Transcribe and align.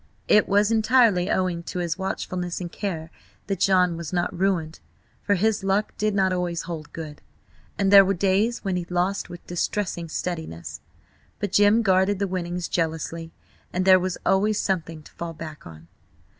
It 0.27 0.49
was 0.49 0.71
entirely 0.71 1.29
owing 1.29 1.61
to 1.69 1.77
his 1.77 1.95
watchfulness 1.95 2.59
and 2.59 2.71
care 2.71 3.11
that 3.45 3.59
John 3.59 3.95
was 3.95 4.11
not 4.11 4.35
ruined, 4.35 4.79
for 5.21 5.35
his 5.35 5.63
luck 5.63 5.93
did 5.95 6.15
not 6.15 6.33
always 6.33 6.63
hold 6.63 6.91
good, 6.91 7.21
and 7.77 7.91
there 7.93 8.03
were 8.03 8.15
days 8.15 8.63
when 8.63 8.77
he 8.77 8.85
lost 8.89 9.29
with 9.29 9.45
distressing 9.45 10.09
steadiness. 10.09 10.81
But 11.37 11.51
Jim 11.51 11.83
guarded 11.83 12.17
the 12.17 12.25
winnings 12.27 12.67
jealously, 12.67 13.31
and 13.71 13.85
there 13.85 13.99
was 13.99 14.17
always 14.25 14.59
something 14.59 15.03
to 15.03 15.11
fall 15.11 15.33
back 15.33 15.67
on. 15.67 15.87